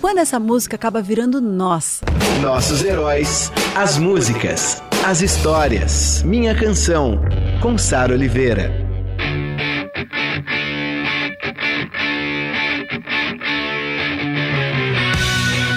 Quando 0.00 0.16
essa 0.16 0.40
música 0.40 0.76
acaba 0.76 1.02
virando 1.02 1.42
nós? 1.42 2.00
Nossos 2.40 2.82
heróis, 2.82 3.52
as 3.76 3.98
músicas, 3.98 4.82
as 5.04 5.20
histórias. 5.20 6.22
Minha 6.22 6.54
Canção, 6.54 7.20
com 7.60 7.76
Sara 7.76 8.14
Oliveira. 8.14 8.72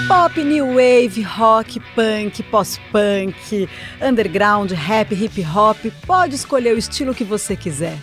Pop, 0.07 0.41
new 0.41 0.67
wave, 0.75 1.21
rock, 1.21 1.81
punk, 1.93 2.43
pós-punk, 2.43 3.67
underground, 4.01 4.71
rap, 4.71 5.13
hip 5.13 5.45
hop, 5.45 5.77
pode 6.07 6.35
escolher 6.35 6.73
o 6.73 6.79
estilo 6.79 7.13
que 7.13 7.25
você 7.25 7.57
quiser. 7.57 7.97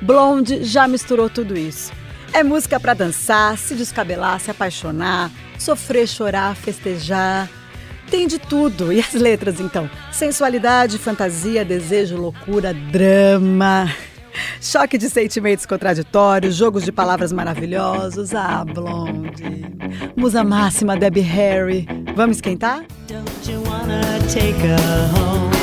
Blonde 0.00 0.62
já 0.62 0.86
misturou 0.86 1.28
tudo 1.28 1.58
isso. 1.58 2.03
É 2.34 2.42
música 2.42 2.80
para 2.80 2.94
dançar, 2.94 3.56
se 3.56 3.76
descabelar, 3.76 4.40
se 4.40 4.50
apaixonar, 4.50 5.30
sofrer, 5.56 6.08
chorar, 6.08 6.56
festejar. 6.56 7.48
Tem 8.10 8.26
de 8.26 8.40
tudo. 8.40 8.92
E 8.92 8.98
as 8.98 9.12
letras, 9.12 9.60
então? 9.60 9.88
Sensualidade, 10.10 10.98
fantasia, 10.98 11.64
desejo, 11.64 12.16
loucura, 12.16 12.74
drama. 12.74 13.88
Choque 14.60 14.98
de 14.98 15.08
sentimentos 15.08 15.64
contraditórios, 15.64 16.56
jogos 16.56 16.82
de 16.82 16.90
palavras 16.90 17.32
maravilhosos. 17.32 18.34
Ah, 18.34 18.64
Blonde. 18.64 19.64
Musa 20.16 20.42
máxima, 20.42 20.96
Debbie 20.96 21.20
Harry. 21.20 21.86
Vamos 22.16 22.38
esquentar? 22.38 22.84
Don't 23.06 23.48
you 23.48 23.62
wanna 23.62 24.18
take 24.28 24.58
her 24.60 24.78
home? 25.16 25.53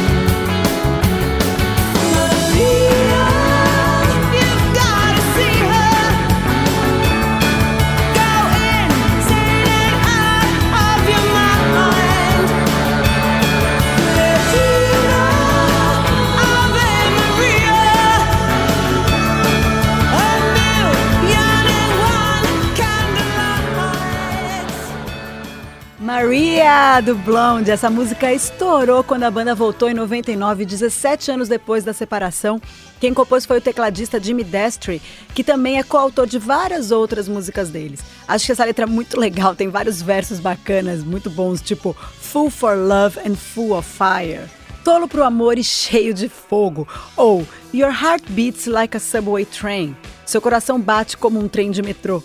Maria 26.92 27.02
do 27.02 27.16
Blonde. 27.16 27.72
Essa 27.72 27.90
música 27.90 28.34
estourou 28.34 29.02
quando 29.02 29.24
a 29.24 29.32
banda 29.32 29.56
voltou 29.56 29.90
em 29.90 29.94
99, 29.94 30.66
17 30.66 31.32
anos 31.32 31.48
depois 31.48 31.86
da 31.86 31.94
separação. 31.94 32.62
Quem 33.00 33.14
compôs 33.14 33.46
foi 33.46 33.60
o 33.60 33.62
tecladista 33.62 34.22
Jimmy 34.22 34.44
Destry, 34.44 35.02
que 35.34 35.42
também 35.42 35.80
é 35.80 35.84
coautor 35.84 36.28
de 36.28 36.38
várias 36.38 36.92
outras 36.92 37.30
músicas 37.30 37.70
deles. 37.70 38.02
Acho 38.28 38.46
que 38.46 38.52
essa 38.52 38.66
letra 38.66 38.84
é 38.84 38.88
muito 38.88 39.18
legal, 39.18 39.56
tem 39.56 39.70
vários 39.70 40.02
versos 40.02 40.42
bacanas, 40.42 41.02
muito 41.02 41.30
bons, 41.30 41.62
tipo 41.62 41.94
Full 41.94 42.50
for 42.50 42.76
Love 42.76 43.20
and 43.26 43.36
Full 43.36 43.74
of 43.74 43.88
Fire. 43.90 44.50
Tolo 44.84 45.08
pro 45.08 45.24
amor 45.24 45.58
e 45.58 45.64
cheio 45.64 46.14
de 46.14 46.28
fogo. 46.28 46.86
Ou 47.16 47.48
Your 47.74 47.92
heart 47.92 48.24
beats 48.32 48.66
like 48.66 48.98
a 48.98 49.00
subway 49.00 49.46
train. 49.46 49.96
Seu 50.26 50.42
coração 50.42 50.78
bate 50.78 51.16
como 51.16 51.40
um 51.40 51.48
trem 51.48 51.72
de 51.72 51.82
metrô. 51.82 52.22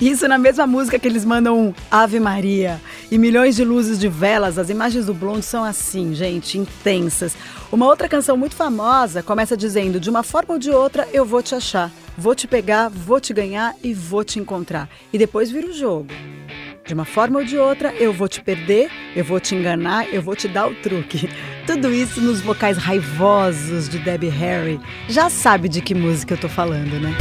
Isso 0.00 0.28
na 0.28 0.36
mesma 0.36 0.66
música 0.66 0.98
que 0.98 1.08
eles 1.08 1.24
mandam 1.24 1.58
um 1.58 1.74
Ave 1.90 2.20
Maria. 2.20 2.78
E 3.10 3.16
milhões 3.16 3.56
de 3.56 3.64
luzes 3.64 3.98
de 3.98 4.08
velas, 4.08 4.58
as 4.58 4.68
imagens 4.68 5.06
do 5.06 5.14
Blonde 5.14 5.44
são 5.44 5.64
assim, 5.64 6.14
gente, 6.14 6.58
intensas. 6.58 7.34
Uma 7.72 7.86
outra 7.86 8.06
canção 8.08 8.36
muito 8.36 8.54
famosa 8.54 9.22
começa 9.22 9.56
dizendo: 9.56 9.98
De 9.98 10.10
uma 10.10 10.22
forma 10.22 10.54
ou 10.54 10.60
de 10.60 10.70
outra 10.70 11.08
eu 11.14 11.24
vou 11.24 11.42
te 11.42 11.54
achar, 11.54 11.90
vou 12.16 12.34
te 12.34 12.46
pegar, 12.46 12.90
vou 12.90 13.18
te 13.18 13.32
ganhar 13.32 13.74
e 13.82 13.94
vou 13.94 14.22
te 14.22 14.38
encontrar. 14.38 14.86
E 15.12 15.16
depois 15.16 15.50
vira 15.50 15.66
o 15.66 15.72
jogo. 15.72 16.12
De 16.86 16.92
uma 16.92 17.06
forma 17.06 17.38
ou 17.38 17.44
de 17.44 17.58
outra, 17.58 17.92
eu 17.94 18.12
vou 18.12 18.28
te 18.28 18.40
perder, 18.42 18.90
eu 19.16 19.24
vou 19.24 19.40
te 19.40 19.54
enganar, 19.54 20.12
eu 20.12 20.20
vou 20.22 20.36
te 20.36 20.46
dar 20.46 20.68
o 20.68 20.74
truque. 20.74 21.28
Tudo 21.66 21.92
isso 21.92 22.20
nos 22.20 22.40
vocais 22.42 22.76
raivosos 22.76 23.88
de 23.88 23.98
Debbie 23.98 24.28
Harry. 24.28 24.78
Já 25.08 25.30
sabe 25.30 25.68
de 25.68 25.80
que 25.80 25.94
música 25.94 26.34
eu 26.34 26.38
tô 26.38 26.48
falando, 26.48 27.00
né? 27.00 27.16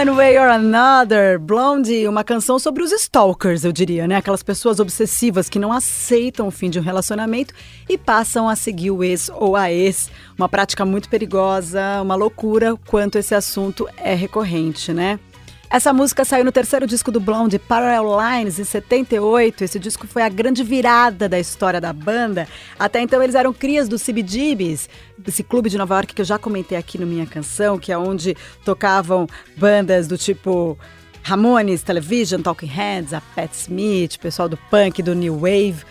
One 0.00 0.12
Way 0.12 0.38
or 0.38 0.48
Another, 0.48 1.38
Blondie, 1.38 2.08
uma 2.08 2.24
canção 2.24 2.58
sobre 2.58 2.82
os 2.82 2.90
stalkers, 2.90 3.64
eu 3.64 3.70
diria, 3.70 4.08
né? 4.08 4.16
Aquelas 4.16 4.42
pessoas 4.42 4.80
obsessivas 4.80 5.50
que 5.50 5.58
não 5.58 5.70
aceitam 5.74 6.48
o 6.48 6.50
fim 6.50 6.70
de 6.70 6.78
um 6.78 6.82
relacionamento 6.82 7.52
e 7.86 7.98
passam 7.98 8.48
a 8.48 8.56
seguir 8.56 8.92
o 8.92 9.04
ex 9.04 9.30
ou 9.34 9.54
a 9.56 9.70
ex. 9.70 10.10
Uma 10.38 10.48
prática 10.48 10.86
muito 10.86 11.10
perigosa, 11.10 12.00
uma 12.00 12.14
loucura 12.14 12.74
quanto 12.86 13.18
esse 13.18 13.34
assunto 13.34 13.86
é 13.98 14.14
recorrente, 14.14 14.90
né? 14.90 15.20
Essa 15.72 15.92
música 15.92 16.24
saiu 16.24 16.44
no 16.44 16.50
terceiro 16.50 16.84
disco 16.84 17.12
do 17.12 17.20
Blonde, 17.20 17.56
Parallel 17.56 18.18
Lines, 18.18 18.58
em 18.58 18.64
78. 18.64 19.62
Esse 19.62 19.78
disco 19.78 20.04
foi 20.04 20.20
a 20.22 20.28
grande 20.28 20.64
virada 20.64 21.28
da 21.28 21.38
história 21.38 21.80
da 21.80 21.92
banda. 21.92 22.48
Até 22.76 23.00
então 23.00 23.22
eles 23.22 23.36
eram 23.36 23.52
crias 23.52 23.88
do 23.88 23.96
CBGBs, 23.96 24.88
esse 25.28 25.44
clube 25.44 25.70
de 25.70 25.78
Nova 25.78 25.94
York 25.94 26.12
que 26.12 26.22
eu 26.22 26.24
já 26.26 26.40
comentei 26.40 26.76
aqui 26.76 26.98
no 26.98 27.06
Minha 27.06 27.24
Canção, 27.24 27.78
que 27.78 27.92
é 27.92 27.96
onde 27.96 28.36
tocavam 28.64 29.28
bandas 29.56 30.08
do 30.08 30.18
tipo 30.18 30.76
Ramones, 31.22 31.84
Television, 31.84 32.42
Talking 32.42 32.66
Heads, 32.66 33.14
a 33.14 33.20
Pat 33.20 33.52
Smith, 33.54 34.18
pessoal 34.18 34.48
do 34.48 34.56
punk, 34.56 35.00
do 35.04 35.14
New 35.14 35.36
Wave. 35.36 35.84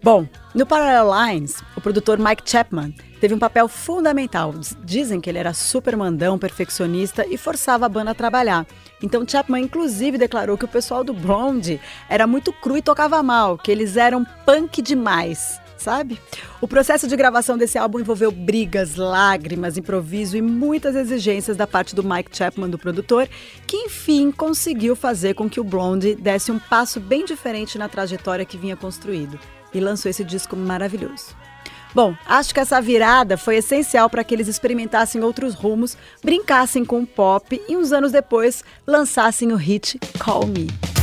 Bom, 0.00 0.28
no 0.54 0.64
Parallel 0.64 1.10
Lines, 1.12 1.60
o 1.76 1.80
produtor 1.80 2.20
Mike 2.20 2.48
Chapman 2.48 2.94
teve 3.24 3.32
um 3.32 3.38
papel 3.38 3.66
fundamental. 3.68 4.54
Dizem 4.84 5.18
que 5.18 5.30
ele 5.30 5.38
era 5.38 5.54
super 5.54 5.96
mandão, 5.96 6.38
perfeccionista 6.38 7.26
e 7.26 7.38
forçava 7.38 7.86
a 7.86 7.88
banda 7.88 8.10
a 8.10 8.14
trabalhar. 8.14 8.66
Então 9.02 9.26
Chapman 9.26 9.62
inclusive 9.62 10.18
declarou 10.18 10.58
que 10.58 10.66
o 10.66 10.68
pessoal 10.68 11.02
do 11.02 11.14
Blonde 11.14 11.80
era 12.06 12.26
muito 12.26 12.52
cru 12.52 12.76
e 12.76 12.82
tocava 12.82 13.22
mal, 13.22 13.56
que 13.56 13.72
eles 13.72 13.96
eram 13.96 14.26
punk 14.44 14.82
demais 14.82 15.58
sabe? 15.78 16.18
O 16.62 16.68
processo 16.68 17.06
de 17.06 17.14
gravação 17.14 17.58
desse 17.58 17.76
álbum 17.76 18.00
envolveu 18.00 18.30
brigas, 18.30 18.96
lágrimas, 18.96 19.76
improviso 19.76 20.34
e 20.34 20.40
muitas 20.40 20.96
exigências 20.96 21.58
da 21.58 21.66
parte 21.66 21.94
do 21.94 22.02
Mike 22.02 22.34
Chapman, 22.34 22.70
do 22.70 22.78
produtor, 22.78 23.28
que 23.66 23.76
enfim 23.76 24.30
conseguiu 24.30 24.96
fazer 24.96 25.34
com 25.34 25.48
que 25.48 25.60
o 25.60 25.64
Blonde 25.64 26.14
desse 26.14 26.50
um 26.50 26.58
passo 26.58 27.00
bem 27.00 27.26
diferente 27.26 27.76
na 27.76 27.86
trajetória 27.86 28.46
que 28.46 28.56
vinha 28.56 28.76
construído 28.76 29.38
e 29.74 29.80
lançou 29.80 30.08
esse 30.08 30.24
disco 30.24 30.56
maravilhoso. 30.56 31.36
Bom, 31.94 32.16
acho 32.26 32.52
que 32.52 32.58
essa 32.58 32.80
virada 32.80 33.38
foi 33.38 33.56
essencial 33.56 34.10
para 34.10 34.24
que 34.24 34.34
eles 34.34 34.48
experimentassem 34.48 35.22
outros 35.22 35.54
rumos, 35.54 35.96
brincassem 36.22 36.84
com 36.84 37.02
o 37.02 37.06
pop 37.06 37.62
e 37.68 37.76
uns 37.76 37.92
anos 37.92 38.10
depois 38.10 38.64
lançassem 38.84 39.52
o 39.52 39.56
hit 39.56 40.00
Call 40.18 40.46
Me. 40.48 40.93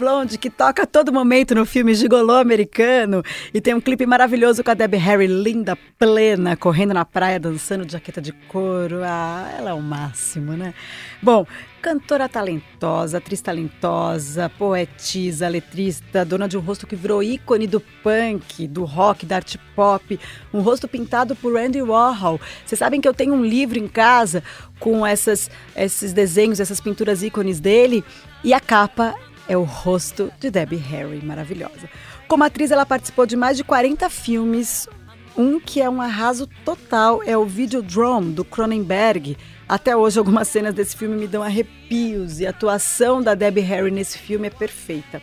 Blonde 0.00 0.38
que 0.38 0.48
toca 0.48 0.84
a 0.84 0.86
todo 0.86 1.12
momento 1.12 1.54
no 1.54 1.66
filme 1.66 1.94
Gigolô 1.94 2.36
americano 2.36 3.22
e 3.52 3.60
tem 3.60 3.74
um 3.74 3.80
clipe 3.82 4.06
maravilhoso 4.06 4.64
com 4.64 4.70
a 4.70 4.74
Debbie 4.74 4.96
Harry 4.96 5.26
linda, 5.26 5.76
plena, 5.98 6.56
correndo 6.56 6.94
na 6.94 7.04
praia, 7.04 7.38
dançando 7.38 7.84
de 7.84 7.92
jaqueta 7.92 8.18
de 8.18 8.32
couro. 8.32 9.02
Ah, 9.04 9.54
ela 9.58 9.70
é 9.70 9.74
o 9.74 9.82
máximo, 9.82 10.54
né? 10.54 10.72
Bom, 11.20 11.46
cantora 11.82 12.30
talentosa, 12.30 13.18
atriz 13.18 13.42
talentosa, 13.42 14.48
poetisa, 14.48 15.46
letrista, 15.48 16.24
dona 16.24 16.48
de 16.48 16.56
um 16.56 16.60
rosto 16.60 16.86
que 16.86 16.96
virou 16.96 17.22
ícone 17.22 17.66
do 17.66 17.78
punk, 18.02 18.66
do 18.66 18.84
rock, 18.84 19.26
da 19.26 19.36
arte 19.36 19.58
pop, 19.76 20.18
um 20.50 20.62
rosto 20.62 20.88
pintado 20.88 21.36
por 21.36 21.58
Andy 21.58 21.82
Warhol. 21.82 22.40
Vocês 22.64 22.78
sabem 22.78 23.02
que 23.02 23.08
eu 23.08 23.12
tenho 23.12 23.34
um 23.34 23.44
livro 23.44 23.78
em 23.78 23.86
casa 23.86 24.42
com 24.78 25.06
essas, 25.06 25.50
esses 25.76 26.14
desenhos, 26.14 26.58
essas 26.58 26.80
pinturas 26.80 27.22
ícones 27.22 27.60
dele 27.60 28.02
e 28.42 28.54
a 28.54 28.60
capa 28.60 29.14
é 29.50 29.56
o 29.56 29.64
rosto 29.64 30.32
de 30.38 30.48
Debbie 30.48 30.76
Harry, 30.76 31.20
maravilhosa. 31.24 31.90
Como 32.28 32.44
atriz, 32.44 32.70
ela 32.70 32.86
participou 32.86 33.26
de 33.26 33.34
mais 33.34 33.56
de 33.56 33.64
40 33.64 34.08
filmes. 34.08 34.88
Um 35.36 35.58
que 35.58 35.80
é 35.80 35.90
um 35.90 36.00
arraso 36.00 36.48
total 36.64 37.20
é 37.26 37.36
o 37.36 37.44
Videodrome, 37.44 38.32
do 38.32 38.44
Cronenberg. 38.44 39.36
Até 39.68 39.96
hoje, 39.96 40.20
algumas 40.20 40.46
cenas 40.46 40.72
desse 40.72 40.96
filme 40.96 41.16
me 41.16 41.26
dão 41.26 41.42
arrepios 41.42 42.38
e 42.38 42.46
a 42.46 42.50
atuação 42.50 43.20
da 43.20 43.34
Debbie 43.34 43.60
Harry 43.62 43.90
nesse 43.90 44.18
filme 44.18 44.46
é 44.46 44.50
perfeita. 44.50 45.20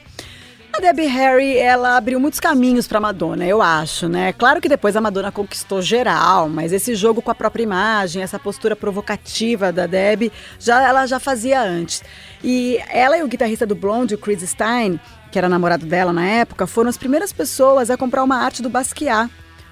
A 0.78 0.80
Debbie 0.80 1.08
Harry, 1.08 1.58
ela 1.58 1.98
abriu 1.98 2.20
muitos 2.20 2.40
caminhos 2.40 2.88
para 2.88 3.00
Madonna, 3.00 3.44
eu 3.44 3.64
acho, 3.64 4.08
né? 4.08 4.32
Claro 4.32 4.62
que 4.62 4.70
depois 4.70 4.96
a 4.96 5.02
Madonna 5.02 5.32
conquistou 5.32 5.82
geral, 5.82 6.48
mas 6.48 6.72
esse 6.72 6.94
jogo 6.94 7.20
com 7.20 7.32
a 7.32 7.36
própria 7.36 7.64
imagem, 7.64 8.22
essa 8.22 8.38
postura 8.38 8.76
provocativa 8.76 9.72
da 9.72 9.88
Debbie, 9.88 10.32
já 10.60 10.88
ela 10.88 11.08
já 11.08 11.20
fazia 11.20 11.60
antes. 11.64 12.04
E 12.44 12.80
ela 12.90 13.18
e 13.18 13.24
o 13.24 13.28
guitarrista 13.28 13.66
do 13.66 13.74
Blonde, 13.74 14.14
o 14.14 14.20
Chris 14.20 14.48
Stein, 14.48 15.00
que 15.32 15.40
era 15.40 15.50
namorado 15.50 15.84
dela 15.84 16.14
na 16.14 16.28
época, 16.28 16.68
foram 16.68 16.92
as 16.92 16.98
primeiras 16.98 17.34
pessoas 17.34 17.90
a 17.90 17.98
comprar 17.98 18.24
uma 18.24 18.38
arte 18.38 18.62
do 18.62 18.70
Basquiat, 18.70 19.32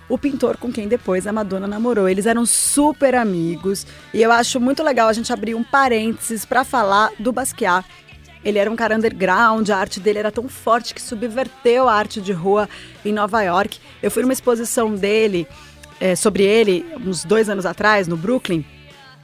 o 0.09 0.17
pintor 0.17 0.57
com 0.57 0.71
quem 0.71 0.87
depois 0.87 1.27
a 1.27 1.31
Madonna 1.31 1.67
namorou. 1.67 2.09
Eles 2.09 2.25
eram 2.25 2.47
super 2.47 3.13
amigos 3.13 3.85
e 4.11 4.23
eu 4.23 4.31
acho 4.31 4.59
muito 4.59 4.81
legal 4.81 5.07
a 5.07 5.13
gente 5.13 5.31
abrir 5.31 5.53
um 5.53 5.63
parênteses 5.63 6.45
para 6.45 6.63
falar 6.63 7.11
do 7.19 7.31
Basquiat 7.31 7.85
ele 8.45 8.59
era 8.59 8.69
um 8.69 8.75
cara 8.75 8.95
underground, 8.95 9.67
a 9.69 9.77
arte 9.77 9.99
dele 9.99 10.19
era 10.19 10.31
tão 10.31 10.47
forte 10.47 10.93
que 10.93 11.01
subverteu 11.01 11.89
a 11.89 11.93
arte 11.93 12.21
de 12.21 12.31
rua 12.31 12.69
em 13.03 13.11
Nova 13.11 13.41
York. 13.41 13.79
Eu 14.03 14.11
fui 14.11 14.21
numa 14.21 14.33
exposição 14.33 14.93
dele, 14.93 15.47
é, 15.99 16.15
sobre 16.15 16.43
ele, 16.43 16.85
uns 17.03 17.25
dois 17.25 17.49
anos 17.49 17.65
atrás, 17.65 18.07
no 18.07 18.15
Brooklyn. 18.15 18.63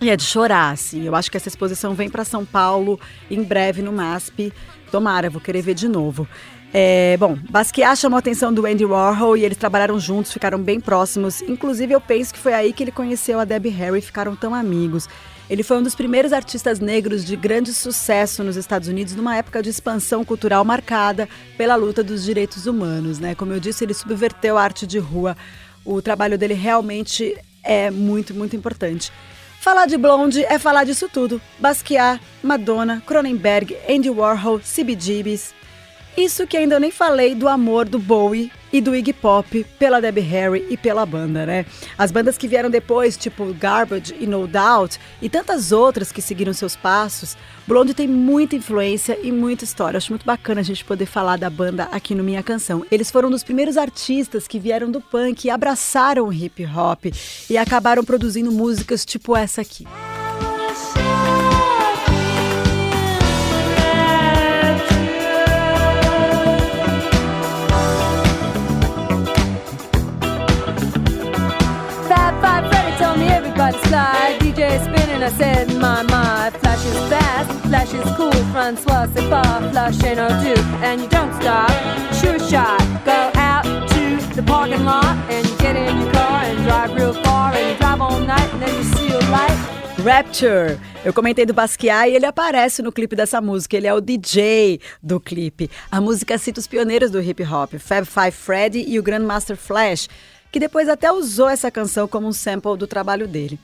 E 0.01 0.09
é 0.09 0.17
de 0.17 0.23
chorar, 0.23 0.71
assim. 0.71 1.05
Eu 1.05 1.15
acho 1.15 1.29
que 1.29 1.37
essa 1.37 1.47
exposição 1.47 1.93
vem 1.93 2.09
para 2.09 2.25
São 2.25 2.43
Paulo 2.43 2.99
em 3.29 3.43
breve 3.43 3.83
no 3.83 3.91
MASP. 3.91 4.51
Tomara, 4.91 5.29
vou 5.29 5.39
querer 5.39 5.61
ver 5.61 5.75
de 5.75 5.87
novo. 5.87 6.27
É, 6.73 7.17
bom, 7.17 7.37
Basquiat 7.49 7.97
chamou 7.97 8.15
a 8.15 8.19
atenção 8.19 8.51
do 8.51 8.65
Andy 8.65 8.85
Warhol 8.85 9.35
e 9.37 9.43
eles 9.43 9.57
trabalharam 9.57 9.99
juntos, 9.99 10.31
ficaram 10.31 10.57
bem 10.57 10.79
próximos. 10.79 11.41
Inclusive, 11.41 11.93
eu 11.93 12.01
penso 12.01 12.33
que 12.33 12.39
foi 12.39 12.53
aí 12.53 12.73
que 12.73 12.81
ele 12.83 12.91
conheceu 12.91 13.39
a 13.39 13.45
Debbie 13.45 13.69
Harry 13.69 13.99
e 13.99 14.01
ficaram 14.01 14.35
tão 14.35 14.55
amigos. 14.55 15.07
Ele 15.49 15.63
foi 15.63 15.77
um 15.77 15.83
dos 15.83 15.95
primeiros 15.95 16.31
artistas 16.31 16.79
negros 16.79 17.25
de 17.25 17.35
grande 17.35 17.73
sucesso 17.73 18.43
nos 18.43 18.55
Estados 18.55 18.87
Unidos 18.87 19.15
numa 19.15 19.35
época 19.35 19.61
de 19.61 19.69
expansão 19.69 20.23
cultural 20.23 20.63
marcada 20.63 21.27
pela 21.57 21.75
luta 21.75 22.03
dos 22.03 22.23
direitos 22.23 22.67
humanos, 22.67 23.19
né? 23.19 23.35
Como 23.35 23.51
eu 23.51 23.59
disse, 23.59 23.83
ele 23.83 23.93
subverteu 23.93 24.57
a 24.57 24.63
arte 24.63 24.87
de 24.87 24.99
rua. 24.99 25.35
O 25.83 26.01
trabalho 26.01 26.37
dele 26.37 26.53
realmente 26.53 27.37
é 27.63 27.91
muito, 27.91 28.33
muito 28.33 28.55
importante. 28.55 29.11
Falar 29.59 29.85
de 29.85 29.97
Blonde 29.97 30.43
é 30.45 30.57
falar 30.57 30.85
disso 30.85 31.07
tudo. 31.07 31.39
Basquiat, 31.59 32.19
Madonna, 32.41 33.01
Cronenberg, 33.05 33.77
Andy 33.87 34.09
Warhol, 34.09 34.59
CBGBs. 34.59 35.53
Isso 36.17 36.45
que 36.45 36.57
ainda 36.57 36.79
nem 36.79 36.91
falei 36.91 37.33
do 37.33 37.47
amor 37.47 37.87
do 37.87 37.97
Bowie 37.97 38.51
e 38.71 38.81
do 38.81 38.95
Iggy 38.95 39.13
Pop 39.13 39.65
pela 39.79 40.01
Debbie 40.01 40.21
Harry 40.21 40.65
e 40.69 40.77
pela 40.77 41.05
banda, 41.05 41.45
né? 41.45 41.65
As 41.97 42.11
bandas 42.11 42.37
que 42.37 42.47
vieram 42.47 42.69
depois, 42.69 43.17
tipo 43.17 43.53
Garbage 43.53 44.15
e 44.19 44.27
No 44.27 44.45
Doubt, 44.45 44.99
e 45.21 45.29
tantas 45.29 45.71
outras 45.71 46.11
que 46.11 46.21
seguiram 46.21 46.53
seus 46.53 46.75
passos, 46.75 47.37
Blonde 47.65 47.93
tem 47.93 48.07
muita 48.07 48.55
influência 48.55 49.17
e 49.23 49.31
muita 49.31 49.63
história. 49.63 49.97
Acho 49.97 50.11
muito 50.11 50.25
bacana 50.25 50.61
a 50.61 50.63
gente 50.63 50.83
poder 50.83 51.05
falar 51.05 51.37
da 51.37 51.49
banda 51.49 51.87
aqui 51.91 52.13
no 52.13 52.23
Minha 52.23 52.43
Canção. 52.43 52.85
Eles 52.91 53.09
foram 53.09 53.29
um 53.29 53.31
dos 53.31 53.43
primeiros 53.43 53.77
artistas 53.77 54.47
que 54.47 54.59
vieram 54.59 54.91
do 54.91 54.99
punk 54.99 55.45
e 55.45 55.49
abraçaram 55.49 56.27
o 56.27 56.33
hip 56.33 56.65
hop 56.65 57.05
e 57.49 57.57
acabaram 57.57 58.03
produzindo 58.03 58.51
músicas 58.51 59.05
tipo 59.05 59.35
essa 59.35 59.61
aqui. 59.61 59.85
DJ 74.51 74.83
spinning, 74.83 75.79
my, 75.79 76.51
flash 76.59 76.85
is 76.85 77.09
fast, 77.09 77.49
flash 77.67 77.93
is 77.93 78.03
cool, 78.17 78.33
Francois, 78.51 79.07
c'est 79.13 79.23
flash 79.23 80.03
ain't 80.03 80.17
no 80.17 80.27
and 80.83 80.99
you 80.99 81.07
don't 81.07 81.33
stop, 81.39 81.71
sure 82.19 82.37
shot, 82.49 82.77
go 83.05 83.31
out 83.35 83.63
to 83.63 84.17
the 84.35 84.43
parking 84.43 84.83
lot, 84.83 85.15
and 85.29 85.47
you 85.47 85.55
get 85.57 85.77
in 85.77 86.01
your 86.01 86.11
car 86.11 86.43
and 86.43 86.61
drive 86.65 86.93
real 86.93 87.13
far, 87.23 87.53
and 87.53 87.71
you 87.71 87.77
drive 87.77 88.01
all 88.01 88.19
night, 88.19 88.49
and 88.51 88.61
then 88.61 88.75
you 88.75 88.83
see 88.83 89.07
a 89.13 89.19
light. 89.31 89.57
Rapture. 90.03 90.77
Eu 91.05 91.13
comentei 91.13 91.45
do 91.45 91.53
Basquiat 91.53 92.09
e 92.09 92.15
ele 92.15 92.25
aparece 92.25 92.81
no 92.81 92.91
clipe 92.91 93.15
dessa 93.15 93.39
música. 93.39 93.77
Ele 93.77 93.87
é 93.87 93.93
o 93.93 94.01
DJ 94.01 94.81
do 95.01 95.19
clipe. 95.19 95.69
A 95.89 96.01
música 96.01 96.37
cita 96.37 96.59
os 96.59 96.67
pioneiros 96.67 97.09
do 97.09 97.21
hip 97.21 97.41
hop, 97.43 97.75
Fab 97.79 98.05
Five 98.05 98.31
Freddy 98.31 98.83
e 98.85 98.99
o 98.99 99.03
Grandmaster 99.03 99.55
Flash 99.55 100.09
que 100.51 100.59
depois 100.59 100.89
até 100.89 101.09
usou 101.11 101.47
essa 101.47 101.71
canção 101.71 102.07
como 102.07 102.27
um 102.27 102.33
sample 102.33 102.75
do 102.77 102.85
trabalho 102.85 103.27
dele. 103.27 103.57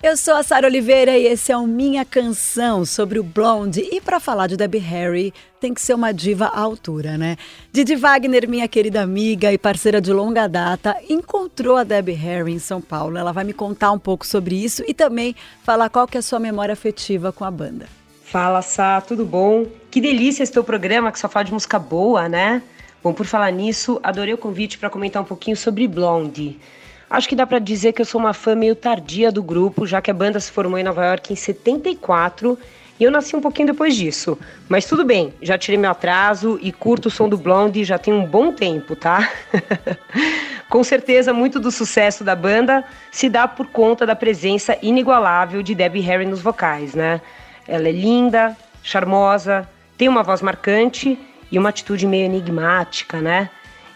Eu 0.00 0.16
sou 0.16 0.34
a 0.34 0.44
Sara 0.44 0.68
Oliveira 0.68 1.18
e 1.18 1.26
esse 1.26 1.50
é 1.50 1.56
o 1.56 1.66
Minha 1.66 2.04
Canção 2.04 2.84
sobre 2.84 3.18
o 3.18 3.24
Blonde. 3.24 3.80
E 3.80 4.00
para 4.00 4.20
falar 4.20 4.46
de 4.46 4.56
Debbie 4.56 4.78
Harry, 4.78 5.34
tem 5.60 5.74
que 5.74 5.82
ser 5.82 5.92
uma 5.92 6.12
diva 6.12 6.44
à 6.44 6.60
altura, 6.60 7.18
né? 7.18 7.36
Didi 7.72 7.96
Wagner, 7.96 8.48
minha 8.48 8.68
querida 8.68 9.02
amiga 9.02 9.52
e 9.52 9.58
parceira 9.58 10.00
de 10.00 10.12
longa 10.12 10.46
data, 10.46 10.96
encontrou 11.10 11.76
a 11.76 11.82
Debbie 11.82 12.12
Harry 12.12 12.52
em 12.52 12.60
São 12.60 12.80
Paulo. 12.80 13.18
Ela 13.18 13.32
vai 13.32 13.42
me 13.42 13.52
contar 13.52 13.90
um 13.90 13.98
pouco 13.98 14.24
sobre 14.24 14.54
isso 14.54 14.84
e 14.86 14.94
também 14.94 15.34
falar 15.64 15.90
qual 15.90 16.06
que 16.06 16.16
é 16.16 16.20
a 16.20 16.22
sua 16.22 16.38
memória 16.38 16.74
afetiva 16.74 17.32
com 17.32 17.44
a 17.44 17.50
banda. 17.50 17.86
Fala, 18.22 18.62
Sá, 18.62 19.00
tudo 19.00 19.24
bom? 19.24 19.66
Que 19.90 20.00
delícia 20.00 20.44
esse 20.44 20.52
teu 20.52 20.62
programa 20.62 21.10
que 21.10 21.18
só 21.18 21.28
fala 21.28 21.46
de 21.46 21.52
música 21.52 21.76
boa, 21.76 22.28
né? 22.28 22.62
Bom, 23.02 23.12
por 23.12 23.26
falar 23.26 23.50
nisso, 23.50 23.98
adorei 24.04 24.32
o 24.32 24.38
convite 24.38 24.78
para 24.78 24.90
comentar 24.90 25.20
um 25.20 25.26
pouquinho 25.26 25.56
sobre 25.56 25.88
Blondie. 25.88 26.56
Acho 27.10 27.28
que 27.28 27.36
dá 27.36 27.46
para 27.46 27.58
dizer 27.58 27.92
que 27.92 28.02
eu 28.02 28.06
sou 28.06 28.20
uma 28.20 28.34
fã 28.34 28.54
meio 28.54 28.76
tardia 28.76 29.32
do 29.32 29.42
grupo, 29.42 29.86
já 29.86 30.00
que 30.00 30.10
a 30.10 30.14
banda 30.14 30.38
se 30.38 30.50
formou 30.50 30.78
em 30.78 30.84
Nova 30.84 31.04
York 31.06 31.32
em 31.32 31.36
74 31.36 32.58
e 33.00 33.04
eu 33.04 33.10
nasci 33.10 33.34
um 33.34 33.40
pouquinho 33.40 33.68
depois 33.68 33.94
disso. 33.94 34.38
Mas 34.68 34.84
tudo 34.84 35.04
bem, 35.04 35.32
já 35.40 35.56
tirei 35.56 35.78
meu 35.78 35.90
atraso 35.90 36.58
e 36.60 36.72
curto 36.72 37.06
o 37.06 37.10
som 37.10 37.28
do 37.28 37.38
Blondie 37.38 37.84
já 37.84 37.96
tem 37.96 38.12
um 38.12 38.26
bom 38.26 38.52
tempo, 38.52 38.94
tá? 38.96 39.30
Com 40.68 40.84
certeza, 40.84 41.32
muito 41.32 41.58
do 41.58 41.70
sucesso 41.70 42.22
da 42.22 42.36
banda 42.36 42.84
se 43.10 43.30
dá 43.30 43.48
por 43.48 43.68
conta 43.68 44.04
da 44.04 44.14
presença 44.14 44.76
inigualável 44.82 45.62
de 45.62 45.74
Debbie 45.74 46.00
Harry 46.00 46.26
nos 46.26 46.42
vocais, 46.42 46.94
né? 46.94 47.22
Ela 47.66 47.88
é 47.88 47.92
linda, 47.92 48.56
charmosa, 48.82 49.66
tem 49.96 50.08
uma 50.08 50.22
voz 50.22 50.42
marcante 50.42 51.18
e 51.50 51.58
uma 51.58 51.70
atitude 51.70 52.06
meio 52.06 52.26
enigmática, 52.26 53.20
né? 53.20 53.48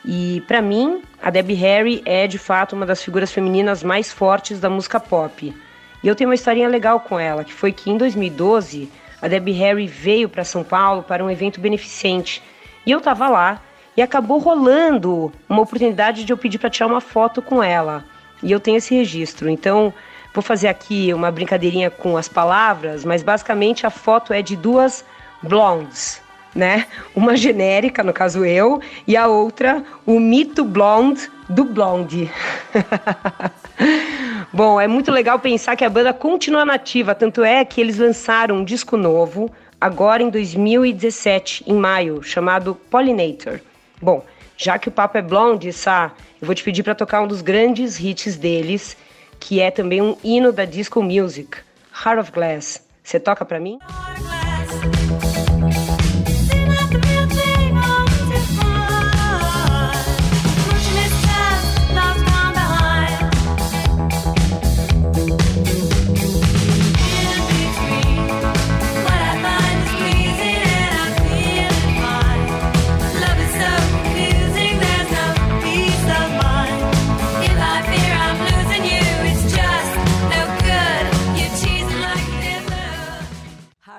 E 0.05 0.43
para 0.49 0.61
mim, 0.61 1.03
a 1.23 1.31
Debbie 1.31 1.55
Harry 1.55 2.03
é 2.05 2.27
de 2.27 2.39
fato 2.39 2.75
uma 2.75 2.85
das 2.85 3.03
figuras 3.03 3.33
femininas 3.33 3.83
mais 3.83 4.13
fortes 4.13 4.59
da 4.59 4.69
música 4.69 4.99
pop. 4.99 5.55
E 6.03 6.09
eu 6.09 6.17
tenho 6.17 6.29
uma 6.29 6.35
historinha 6.35 6.69
legal 6.69 7.01
com 7.01 7.19
ela, 7.19 7.45
que 7.45 7.53
foi 7.53 7.73
que 7.73 7.91
em 7.91 7.97
2012 7.97 8.91
a 9.21 9.29
Debbie 9.29 9.53
Harry 9.53 9.87
veio 9.87 10.29
para 10.29 10.43
São 10.43 10.65
Paulo 10.65 11.05
para 11.05 11.25
um 11.25 11.31
evento 11.31 11.61
beneficente. 11.61 12.43
E 12.85 12.91
eu 12.91 13.01
tava 13.01 13.29
lá 13.29 13.63
e 13.97 14.03
acabou 14.03 14.39
rolando 14.39 15.33
uma 15.49 15.63
oportunidade 15.63 16.25
de 16.25 16.33
eu 16.33 16.37
pedir 16.37 16.59
para 16.59 16.71
tirar 16.71 16.89
uma 16.89 17.01
foto 17.01 17.41
com 17.41 17.63
ela. 17.63 18.05
E 18.43 18.51
eu 18.51 18.59
tenho 18.59 18.79
esse 18.79 18.93
registro. 18.93 19.49
Então, 19.49 19.95
vou 20.35 20.43
fazer 20.43 20.67
aqui 20.67 21.15
uma 21.15 21.31
brincadeirinha 21.31 21.91
com 21.91 22.17
as 22.17 22.29
palavras, 22.29 23.05
mas 23.05 23.23
basicamente 23.23 23.87
a 23.87 23.91
foto 23.91 24.33
é 24.33 24.43
de 24.43 24.57
duas 24.57 25.05
blondes 25.41 26.22
né? 26.55 26.87
Uma 27.15 27.37
genérica, 27.37 28.03
no 28.03 28.13
caso 28.13 28.45
eu, 28.45 28.81
e 29.07 29.17
a 29.17 29.27
outra, 29.27 29.83
o 30.07 30.19
mito 30.21 30.65
blonde 30.65 31.31
do 31.49 31.65
blonde. 31.65 32.31
Bom, 34.53 34.81
é 34.81 34.87
muito 34.87 35.11
legal 35.11 35.39
pensar 35.39 35.77
que 35.77 35.85
a 35.85 35.91
banda 35.91 36.13
continua 36.13 36.65
nativa, 36.65 37.15
tanto 37.15 37.43
é 37.43 37.65
que 37.65 37.81
eles 37.81 37.99
lançaram 37.99 38.57
um 38.57 38.65
disco 38.65 38.97
novo 38.97 39.51
agora 39.81 40.23
em 40.23 40.31
2017, 40.31 41.65
em 41.67 41.75
maio, 41.75 42.23
chamado 42.23 42.75
Pollinator. 42.91 43.61
Bom, 44.01 44.25
já 44.57 44.79
que 44.79 44.89
o 44.89 44.93
papo 44.93 45.19
é 45.19 45.23
blonde, 45.23 45.73
Sá, 45.73 46.13
eu 46.41 46.47
vou 46.47 46.55
te 46.55 46.63
pedir 46.63 46.83
para 46.83 46.95
tocar 46.95 47.23
um 47.23 47.27
dos 47.27 47.41
grandes 47.41 47.99
hits 47.99 48.37
deles, 48.37 48.97
que 49.41 49.61
é 49.61 49.71
também 49.71 50.01
um 50.01 50.17
hino 50.23 50.53
da 50.53 50.65
disco 50.65 51.03
music, 51.03 51.59
Heart 52.05 52.21
of 52.21 52.33
Glass. 52.33 52.83
Você 53.03 53.19
toca 53.19 53.45
para 53.45 53.59
mim? 53.59 53.79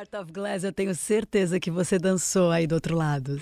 Heart 0.04 0.16
of 0.16 0.34
Glass, 0.34 0.64
eu 0.66 0.74
tenho 0.74 0.94
certeza 0.94 1.62
que 1.62 1.72
você 1.72 1.98
dançou 1.98 2.52
aí 2.52 2.68
do 2.68 2.76
outro 2.76 2.94
lado. 2.94 3.42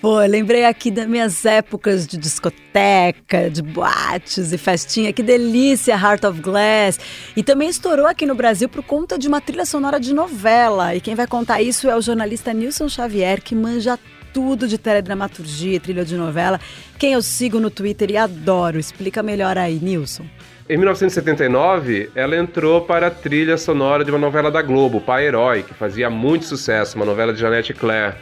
Pô, 0.00 0.18
lembrei 0.20 0.64
aqui 0.64 0.90
das 0.90 1.06
minhas 1.06 1.44
épocas 1.44 2.06
de 2.06 2.16
discoteca, 2.16 3.50
de 3.50 3.60
boates 3.60 4.50
e 4.50 4.56
festinha. 4.56 5.12
Que 5.12 5.22
delícia, 5.22 5.94
Heart 5.94 6.24
of 6.24 6.40
Glass. 6.40 6.98
E 7.36 7.42
também 7.42 7.68
estourou 7.68 8.06
aqui 8.06 8.24
no 8.24 8.34
Brasil 8.34 8.70
por 8.70 8.82
conta 8.82 9.18
de 9.18 9.28
uma 9.28 9.38
trilha 9.38 9.66
sonora 9.66 10.00
de 10.00 10.14
novela. 10.14 10.94
E 10.94 11.00
quem 11.02 11.14
vai 11.14 11.26
contar 11.26 11.60
isso 11.60 11.90
é 11.90 11.94
o 11.94 12.00
jornalista 12.00 12.54
Nilson 12.54 12.88
Xavier, 12.88 13.42
que 13.42 13.54
manja 13.54 13.98
tudo 14.32 14.68
de 14.68 14.78
teledramaturgia, 14.78 15.80
trilha 15.80 16.04
de 16.04 16.16
novela. 16.16 16.60
Quem 16.98 17.12
eu 17.12 17.22
sigo 17.22 17.58
no 17.58 17.70
Twitter 17.70 18.10
e 18.10 18.16
adoro. 18.16 18.78
Explica 18.78 19.22
melhor 19.22 19.56
aí, 19.58 19.78
Nilson. 19.80 20.24
Em 20.68 20.76
1979, 20.76 22.10
ela 22.14 22.36
entrou 22.36 22.82
para 22.82 23.06
a 23.06 23.10
trilha 23.10 23.56
sonora 23.56 24.04
de 24.04 24.10
uma 24.10 24.18
novela 24.18 24.50
da 24.50 24.60
Globo, 24.60 25.00
Pai 25.00 25.26
Herói, 25.26 25.62
que 25.62 25.72
fazia 25.72 26.10
muito 26.10 26.44
sucesso, 26.44 26.94
uma 26.96 27.06
novela 27.06 27.32
de 27.32 27.40
Janete 27.40 27.72
Claire. 27.72 28.16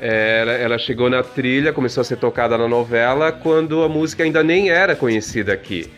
É, 0.00 0.40
ela, 0.40 0.52
ela, 0.52 0.78
chegou 0.78 1.08
na 1.08 1.22
trilha, 1.22 1.72
começou 1.72 2.00
a 2.00 2.04
ser 2.04 2.16
tocada 2.16 2.58
na 2.58 2.66
novela 2.66 3.30
quando 3.30 3.82
a 3.84 3.88
música 3.88 4.24
ainda 4.24 4.42
nem 4.42 4.70
era 4.70 4.96
conhecida 4.96 5.52
aqui. 5.52 5.88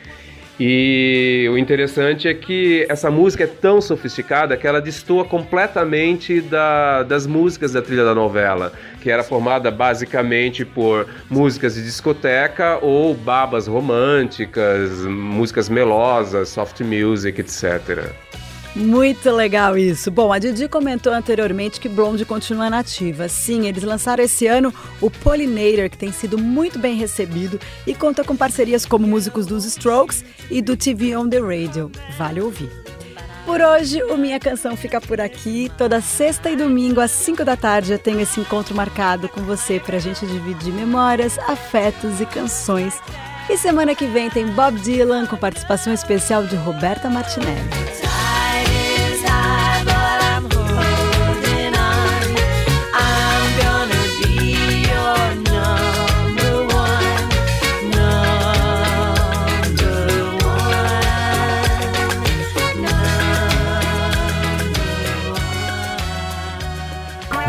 E 0.58 1.46
o 1.52 1.58
interessante 1.58 2.26
é 2.26 2.32
que 2.32 2.86
essa 2.88 3.10
música 3.10 3.44
é 3.44 3.46
tão 3.46 3.78
sofisticada 3.80 4.56
que 4.56 4.66
ela 4.66 4.80
destoa 4.80 5.24
completamente 5.24 6.40
da, 6.40 7.02
das 7.02 7.26
músicas 7.26 7.72
da 7.72 7.82
trilha 7.82 8.04
da 8.04 8.14
novela, 8.14 8.72
que 9.02 9.10
era 9.10 9.22
formada 9.22 9.70
basicamente 9.70 10.64
por 10.64 11.06
músicas 11.28 11.74
de 11.74 11.82
discoteca 11.82 12.78
ou 12.80 13.14
babas 13.14 13.66
românticas, 13.66 14.90
músicas 15.02 15.68
melosas, 15.68 16.48
soft 16.48 16.80
music, 16.80 17.38
etc. 17.38 18.14
Muito 18.76 19.30
legal 19.30 19.78
isso. 19.78 20.10
Bom, 20.10 20.30
a 20.30 20.38
Didi 20.38 20.68
comentou 20.68 21.10
anteriormente 21.10 21.80
que 21.80 21.88
Blonde 21.88 22.26
continua 22.26 22.68
nativa. 22.68 23.26
Sim, 23.26 23.66
eles 23.66 23.82
lançaram 23.82 24.22
esse 24.22 24.46
ano 24.46 24.72
o 25.00 25.10
Pollinator, 25.10 25.88
que 25.88 25.96
tem 25.96 26.12
sido 26.12 26.36
muito 26.36 26.78
bem 26.78 26.94
recebido 26.94 27.58
e 27.86 27.94
conta 27.94 28.22
com 28.22 28.36
parcerias 28.36 28.84
como 28.84 29.06
músicos 29.06 29.46
dos 29.46 29.64
Strokes 29.64 30.22
e 30.50 30.60
do 30.60 30.76
TV 30.76 31.16
on 31.16 31.26
the 31.26 31.38
Radio. 31.38 31.90
Vale 32.18 32.42
ouvir. 32.42 32.70
Por 33.46 33.62
hoje, 33.62 34.02
o 34.02 34.16
Minha 34.18 34.38
Canção 34.38 34.76
fica 34.76 35.00
por 35.00 35.22
aqui. 35.22 35.72
Toda 35.78 36.02
sexta 36.02 36.50
e 36.50 36.56
domingo, 36.56 37.00
às 37.00 37.12
5 37.12 37.46
da 37.46 37.56
tarde, 37.56 37.92
eu 37.92 37.98
tenho 37.98 38.20
esse 38.20 38.40
encontro 38.40 38.74
marcado 38.74 39.26
com 39.26 39.40
você 39.40 39.80
para 39.80 39.96
a 39.96 40.00
gente 40.00 40.26
dividir 40.26 40.74
memórias, 40.74 41.38
afetos 41.38 42.20
e 42.20 42.26
canções. 42.26 43.00
E 43.48 43.56
semana 43.56 43.94
que 43.94 44.06
vem 44.06 44.28
tem 44.28 44.48
Bob 44.48 44.78
Dylan 44.80 45.24
com 45.24 45.36
participação 45.38 45.94
especial 45.94 46.44
de 46.44 46.56
Roberta 46.56 47.08
Martinelli. 47.08 48.05